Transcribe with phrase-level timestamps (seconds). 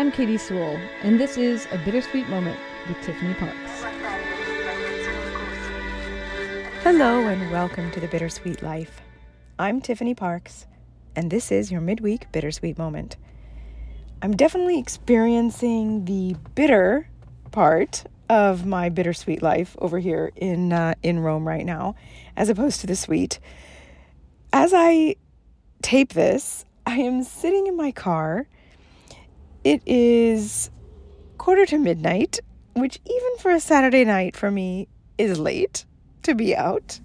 [0.00, 2.58] I'm Katy Sewall, and this is A Bittersweet Moment
[2.88, 3.82] with Tiffany Parks.
[6.82, 9.02] Hello, and welcome to The Bittersweet Life.
[9.58, 10.66] I'm Tiffany Parks,
[11.14, 13.18] and this is your midweek Bittersweet Moment.
[14.22, 17.06] I'm definitely experiencing the bitter
[17.50, 21.94] part of my bittersweet life over here in uh, in Rome right now,
[22.38, 23.38] as opposed to the sweet.
[24.50, 25.16] As I
[25.82, 28.48] tape this, I am sitting in my car.
[29.62, 30.70] It is
[31.36, 32.40] quarter to midnight,
[32.72, 34.88] which even for a Saturday night for me
[35.18, 35.84] is late
[36.22, 36.98] to be out.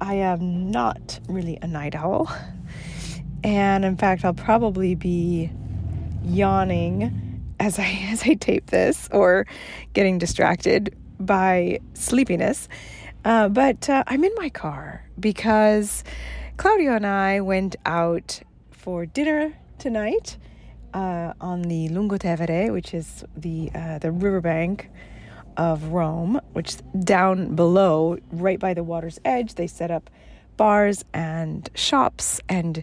[0.00, 2.32] I am not really a night owl.
[3.42, 5.50] And in fact, I'll probably be
[6.22, 9.44] yawning as I as I tape this or
[9.92, 12.68] getting distracted by sleepiness.
[13.24, 16.04] Uh, but uh, I'm in my car because
[16.58, 20.38] Claudio and I went out for dinner tonight
[20.96, 24.88] uh, on the Lungotevere, which is the uh, the riverbank
[25.58, 30.08] of Rome, which down below, right by the water's edge, they set up
[30.56, 32.82] bars and shops and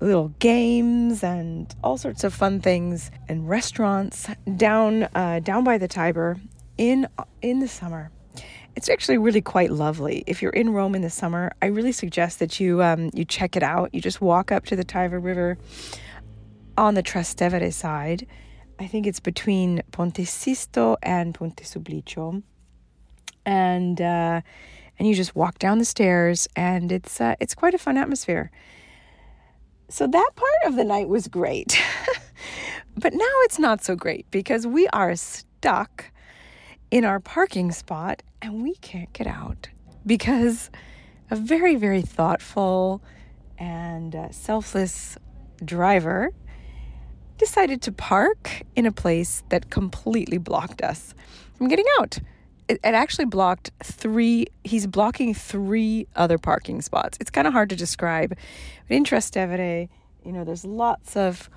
[0.00, 5.86] little games and all sorts of fun things and restaurants down uh, down by the
[5.86, 6.36] Tiber
[6.78, 7.06] in
[7.42, 8.10] in the summer.
[8.74, 10.24] It's actually really quite lovely.
[10.26, 13.56] If you're in Rome in the summer, I really suggest that you um, you check
[13.56, 13.94] it out.
[13.94, 15.58] You just walk up to the Tiber River
[16.76, 18.26] on the Trastevere side.
[18.78, 22.42] I think it's between Ponte Sisto and Ponte Sublicio,
[23.44, 24.40] and uh,
[24.98, 28.50] and you just walk down the stairs, and it's uh, it's quite a fun atmosphere.
[29.88, 31.80] So that part of the night was great,
[32.96, 36.10] but now it's not so great because we are stuck
[36.90, 39.68] in our parking spot and we can't get out
[40.06, 40.70] because
[41.30, 43.02] a very, very thoughtful
[43.58, 45.16] and uh, selfless
[45.64, 46.32] driver
[47.40, 51.14] decided to park in a place that completely blocked us
[51.56, 52.18] from getting out.
[52.68, 57.16] It, it actually blocked three, he's blocking three other parking spots.
[57.18, 58.36] It's kind of hard to describe.
[58.86, 59.88] But in Trastevere,
[60.24, 61.50] you know, there's lots of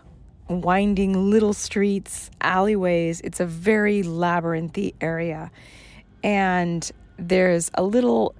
[0.47, 3.19] winding little streets, alleyways.
[3.21, 5.51] It's a very labyrinthy area.
[6.23, 8.35] And there's a little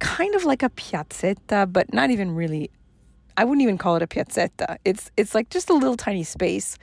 [0.00, 2.70] kind of like a piazzetta, but not even really
[3.36, 4.78] I wouldn't even call it a piazzetta.
[4.84, 6.78] It's it's like just a little tiny space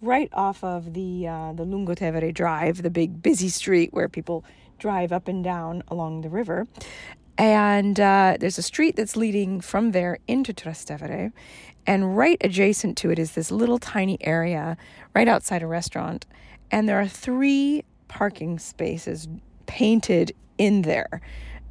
[0.00, 4.44] right off of the uh, the Lungotevere Drive, the big busy street where people
[4.78, 6.66] drive up and down along the river.
[7.36, 11.32] And uh, there's a street that's leading from there into Trastevere.
[11.86, 14.76] And right adjacent to it is this little tiny area
[15.14, 16.26] right outside a restaurant.
[16.70, 19.28] And there are three parking spaces
[19.66, 21.20] painted in there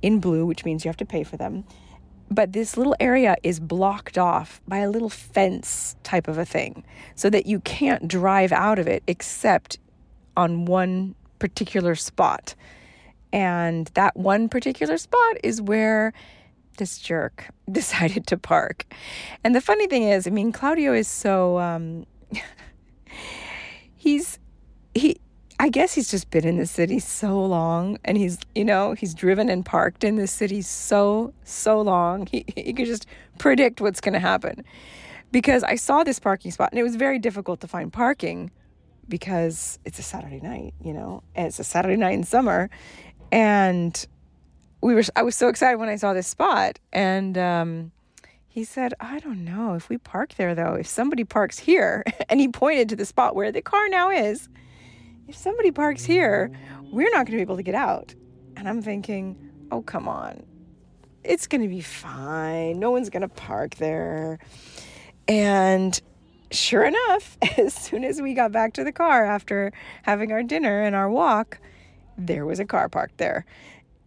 [0.01, 1.66] in blue, which means you have to pay for them.
[2.29, 6.83] But this little area is blocked off by a little fence type of a thing
[7.15, 9.79] so that you can't drive out of it except
[10.35, 12.55] on one particular spot.
[13.31, 16.13] And that one particular spot is where
[16.77, 18.85] this jerk decided to park.
[19.44, 22.05] And the funny thing is, I mean, Claudio is so um
[23.95, 24.39] he's
[24.94, 25.19] he
[25.59, 29.16] I guess he's just been in the city so long and he's, you know, he's
[29.16, 32.28] driven and parked in the city so, so long.
[32.28, 33.07] He, he could just
[33.40, 34.63] predict what's going to happen.
[35.31, 38.51] Because I saw this parking spot and it was very difficult to find parking
[39.09, 42.69] because it's a Saturday night, you know, and it's a Saturday night in summer.
[43.31, 44.06] And
[44.81, 46.78] we were, I was so excited when I saw this spot.
[46.94, 47.91] And, um,
[48.47, 52.39] he said, I don't know if we park there though, if somebody parks here, and
[52.39, 54.50] he pointed to the spot where the car now is
[55.27, 56.51] if somebody parks here,
[56.91, 58.15] we're not going to be able to get out.
[58.55, 59.38] And I'm thinking,
[59.71, 60.43] oh, come on.
[61.23, 62.79] It's going to be fine.
[62.79, 64.39] No one's going to park there.
[65.27, 65.99] And
[66.51, 70.81] sure enough, as soon as we got back to the car after having our dinner
[70.81, 71.59] and our walk,
[72.18, 73.45] there was a car parked there.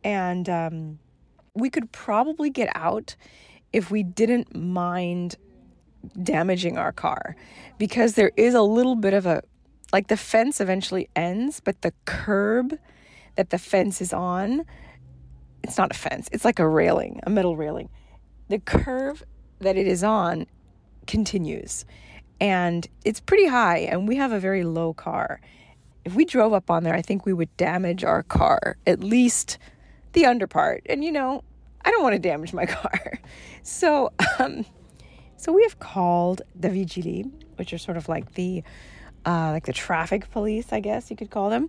[0.03, 0.99] And um,
[1.55, 3.15] we could probably get out
[3.73, 5.37] if we didn't mind
[6.23, 7.37] damaging our car
[7.79, 9.43] because there is a little bit of a
[9.93, 12.79] like the fence eventually ends, but the curb
[13.37, 14.65] that the fence is on,
[15.63, 17.89] it's not a fence, it's like a railing, a metal railing.
[18.49, 19.23] The curve
[19.61, 20.47] that it is on
[21.07, 21.85] continues
[22.41, 25.41] and it's pretty high, and we have a very low car.
[26.05, 29.59] If we drove up on there, I think we would damage our car, at least
[30.13, 30.81] the underpart.
[30.87, 31.45] And you know,
[31.85, 33.19] I don't want to damage my car.
[33.63, 34.65] So, um,
[35.37, 38.63] so we have called the Vigili, which are sort of like the
[39.27, 41.69] uh, like the traffic police, I guess you could call them.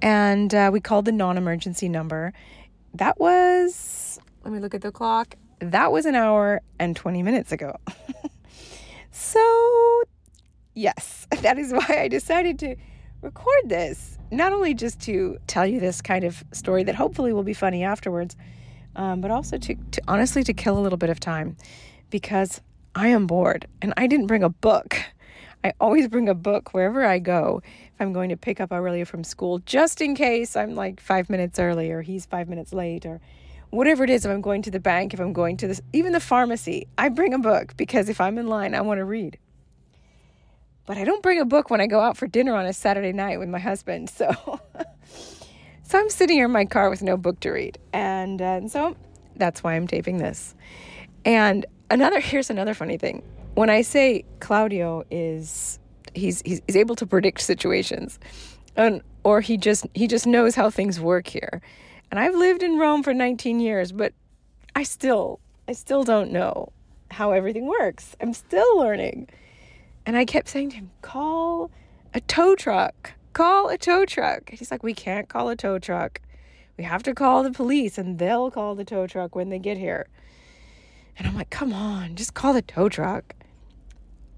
[0.00, 2.32] And uh, we called the non emergency number.
[2.94, 5.36] That was, let me look at the clock.
[5.60, 7.76] That was an hour and 20 minutes ago.
[9.10, 10.02] so
[10.74, 12.76] yes, that is why I decided to
[13.20, 14.18] record this.
[14.30, 17.84] Not only just to tell you this kind of story that hopefully will be funny
[17.84, 18.36] afterwards,
[18.96, 21.56] um, but also to, to honestly to kill a little bit of time
[22.10, 22.60] because
[22.94, 24.96] I am bored and I didn't bring a book.
[25.64, 29.04] I always bring a book wherever I go if I'm going to pick up Aurelia
[29.04, 33.06] from school, just in case I'm like five minutes early or he's five minutes late
[33.06, 33.20] or
[33.70, 34.24] whatever it is.
[34.24, 37.08] If I'm going to the bank, if I'm going to this, even the pharmacy, I
[37.10, 39.38] bring a book because if I'm in line, I want to read.
[40.84, 43.12] But I don't bring a book when I go out for dinner on a Saturday
[43.12, 44.10] night with my husband.
[44.10, 44.32] So,
[45.84, 48.70] so I'm sitting here in my car with no book to read, and, uh, and
[48.70, 48.96] so
[49.36, 50.56] that's why I'm taping this.
[51.24, 53.22] And another here's another funny thing
[53.54, 55.78] when I say Claudio is
[56.14, 58.18] he's he's, he's able to predict situations,
[58.76, 61.60] and or he just he just knows how things work here.
[62.10, 64.12] And I've lived in Rome for 19 years, but
[64.74, 66.72] I still I still don't know
[67.10, 68.16] how everything works.
[68.20, 69.28] I'm still learning.
[70.04, 71.70] And I kept saying to him, "Call
[72.14, 73.12] a tow truck.
[73.32, 76.20] Call a tow truck." He's like, "We can't call a tow truck.
[76.78, 79.76] We have to call the police and they'll call the tow truck when they get
[79.76, 80.06] here."
[81.18, 83.34] And I'm like, "Come on, just call the tow truck."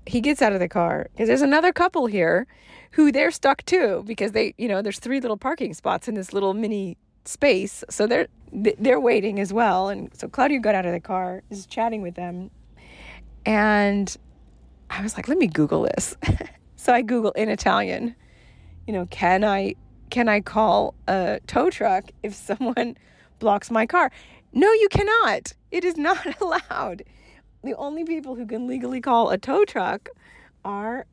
[0.07, 2.47] He gets out of the car because there's another couple here
[2.93, 6.33] who they're stuck too because they, you know, there's three little parking spots in this
[6.33, 7.83] little mini space.
[7.91, 9.89] So they're they're waiting as well.
[9.89, 12.51] And so Claudio got out of the car, is chatting with them.
[13.45, 14.17] And
[14.91, 16.17] I was like, let me Google this.
[16.77, 18.15] so I Google in Italian,
[18.87, 19.75] you know, can I
[20.11, 22.97] can I call a tow truck if someone
[23.39, 24.13] blocks my car?
[24.53, 25.53] No, you cannot.
[25.73, 27.03] It is not allowed
[27.65, 30.09] the only people who can legally call a tow truck
[30.65, 31.07] are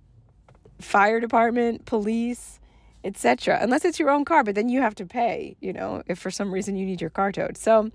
[0.79, 2.59] fire department, police,
[3.03, 3.59] etc.
[3.61, 6.31] Unless it's your own car, but then you have to pay, you know, if for
[6.31, 7.57] some reason you need your car towed.
[7.57, 7.89] So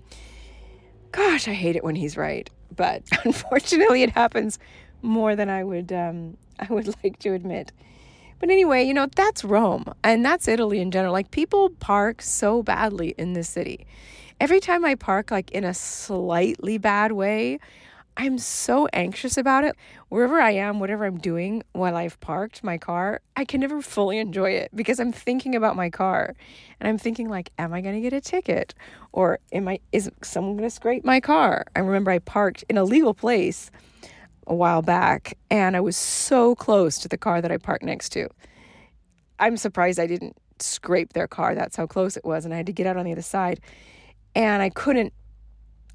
[1.11, 2.49] gosh, I hate it when he's right.
[2.75, 4.59] But unfortunately it happens
[5.01, 7.71] more than I would um, I would like to admit.
[8.39, 11.13] But anyway, you know, that's Rome and that's Italy in general.
[11.13, 13.87] Like people park so badly in this city.
[14.39, 17.59] Every time I park like in a slightly bad way,
[18.19, 19.75] I'm so anxious about it.
[20.09, 24.17] Wherever I am, whatever I'm doing while I've parked my car, I can never fully
[24.17, 26.33] enjoy it because I'm thinking about my car.
[26.79, 28.73] And I'm thinking like, am I going to get a ticket?
[29.11, 31.65] Or am I is someone going to scrape my car?
[31.75, 33.69] I remember I parked in a legal place
[34.47, 38.09] a while back and I was so close to the car that I parked next
[38.13, 38.29] to.
[39.37, 41.53] I'm surprised I didn't scrape their car.
[41.53, 43.59] That's how close it was and I had to get out on the other side.
[44.33, 45.13] And I couldn't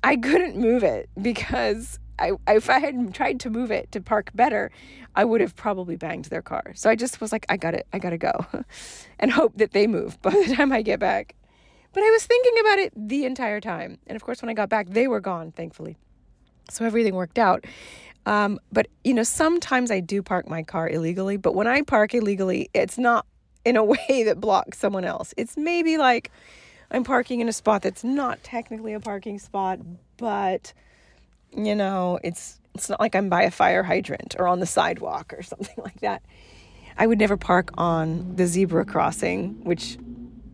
[0.05, 4.31] I couldn't move it because I, if I had tried to move it to park
[4.35, 4.71] better,
[5.15, 6.73] I would have probably banged their car.
[6.75, 8.47] So I just was like, I got it, I gotta go,
[9.19, 11.35] and hope that they move by the time I get back.
[11.93, 14.69] But I was thinking about it the entire time, and of course, when I got
[14.69, 15.97] back, they were gone, thankfully.
[16.71, 17.67] So everything worked out.
[18.25, 21.37] Um, but you know, sometimes I do park my car illegally.
[21.37, 23.27] But when I park illegally, it's not
[23.65, 25.35] in a way that blocks someone else.
[25.37, 26.31] It's maybe like
[26.91, 29.81] I'm parking in a spot that's not technically a parking spot,
[30.17, 30.73] but
[31.57, 35.35] you know, it's it's not like I'm by a fire hydrant or on the sidewalk
[35.37, 36.23] or something like that.
[36.97, 39.99] I would never park on the zebra crossing, which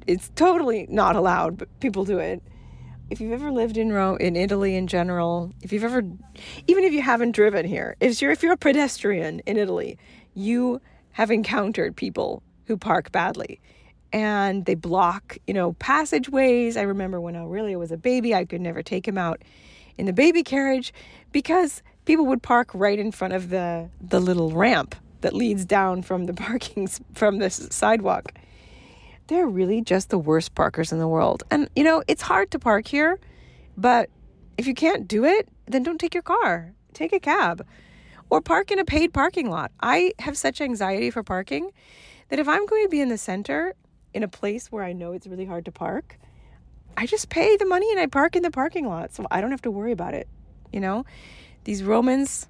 [0.07, 2.43] it's totally not allowed, but people do it.
[3.11, 6.03] If you've ever lived in Rome, in Italy in general, if you've ever,
[6.67, 9.99] even if you haven't driven here, if you're if you're a pedestrian in Italy,
[10.35, 10.81] you
[11.13, 13.61] have encountered people who park badly,
[14.13, 16.77] and they block, you know, passageways.
[16.77, 19.43] I remember when Aurelia was a baby, I could never take him out
[19.99, 20.93] in the baby carriage
[21.33, 26.03] because people would park right in front of the the little ramp that leads down
[26.03, 28.33] from the parking from the sidewalk.
[29.27, 31.43] They're really just the worst parkers in the world.
[31.51, 33.19] And you know, it's hard to park here,
[33.77, 34.09] but
[34.57, 36.73] if you can't do it, then don't take your car.
[36.95, 37.67] Take a cab
[38.31, 39.73] or park in a paid parking lot.
[39.81, 41.71] I have such anxiety for parking
[42.29, 43.75] that if I'm going to be in the center
[44.15, 46.19] in a place where I know it's really hard to park,
[46.99, 49.15] I just pay the money and I park in the parking lot.
[49.15, 50.27] So I don't have to worry about it.
[50.73, 51.05] You know,
[51.63, 52.49] these Romans,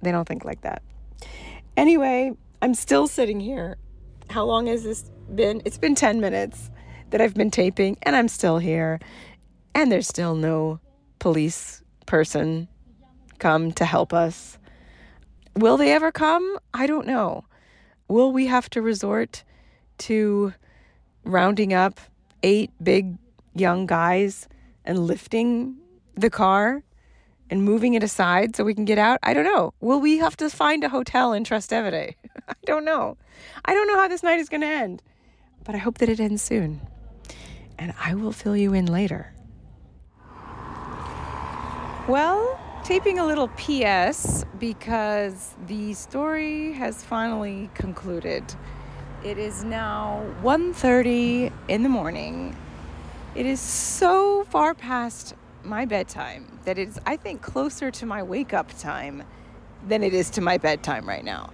[0.00, 0.82] they don't think like that.
[1.76, 2.32] Anyway,
[2.62, 3.76] I'm still sitting here.
[4.30, 5.60] How long has this been?
[5.66, 6.70] It's been 10 minutes
[7.10, 8.98] that I've been taping, and I'm still here.
[9.74, 10.80] And there's still no
[11.18, 12.68] police person
[13.38, 14.56] come to help us.
[15.54, 16.58] Will they ever come?
[16.72, 17.44] I don't know.
[18.08, 19.44] Will we have to resort
[19.98, 20.54] to
[21.24, 22.00] rounding up
[22.42, 23.18] eight big
[23.54, 24.48] young guys
[24.84, 25.76] and lifting
[26.14, 26.82] the car
[27.50, 29.18] and moving it aside so we can get out?
[29.22, 29.74] I don't know.
[29.80, 32.14] Will we have to find a hotel in Trastevere?
[32.48, 33.16] I don't know.
[33.64, 35.02] I don't know how this night is going to end,
[35.64, 36.80] but I hope that it ends soon.
[37.78, 39.32] And I will fill you in later.
[42.08, 48.42] Well, taping a little PS because the story has finally concluded.
[49.24, 52.56] It is now 1:30 in the morning.
[53.34, 55.34] It is so far past
[55.64, 59.22] my bedtime that it is I think closer to my wake up time
[59.88, 61.50] than it is to my bedtime right now.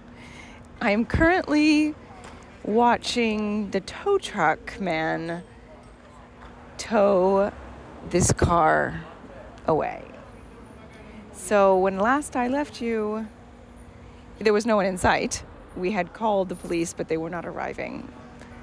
[0.81, 1.95] I am currently
[2.65, 5.41] watching the tow truck man
[6.77, 7.49] tow
[8.09, 9.05] this car
[9.65, 10.03] away.
[11.31, 13.25] So when last I left you,
[14.39, 15.43] there was no one in sight.
[15.77, 18.11] We had called the police, but they were not arriving.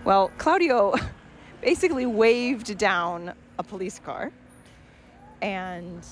[0.05, 0.95] Well, Claudio
[1.61, 4.33] basically waved down a police car,
[5.41, 6.05] and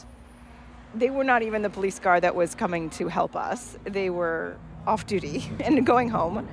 [0.95, 3.77] they were not even the police car that was coming to help us.
[3.85, 6.49] They were off duty and going home.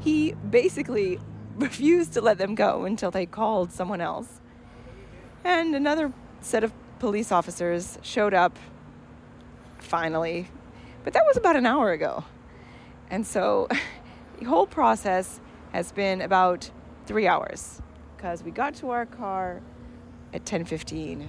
[0.00, 1.18] He basically
[1.56, 4.40] refused to let them go until they called someone else.
[5.44, 8.58] And another set of police officers showed up
[9.78, 10.48] finally.
[11.04, 12.24] But that was about an hour ago.
[13.10, 13.68] And so
[14.38, 15.40] the whole process
[15.72, 16.70] has been about
[17.06, 17.80] three hours
[18.16, 19.60] because we got to our car
[20.32, 21.28] at 10:15.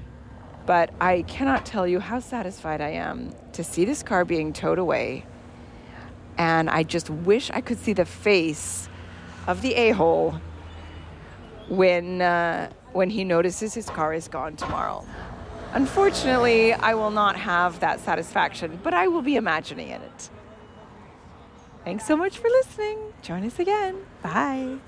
[0.65, 4.79] But I cannot tell you how satisfied I am to see this car being towed
[4.79, 5.25] away.
[6.37, 8.89] And I just wish I could see the face
[9.47, 10.39] of the a-hole
[11.69, 15.05] when uh, when he notices his car is gone tomorrow.
[15.73, 20.29] Unfortunately, I will not have that satisfaction, but I will be imagining it.
[21.83, 22.97] Thanks so much for listening.
[23.21, 24.05] Join us again.
[24.21, 24.79] Bye.